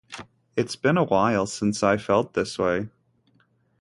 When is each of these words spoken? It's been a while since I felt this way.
It's 0.57 0.75
been 0.75 0.97
a 0.97 1.03
while 1.03 1.45
since 1.45 1.83
I 1.83 1.97
felt 1.97 2.33
this 2.33 2.57
way. 2.57 2.89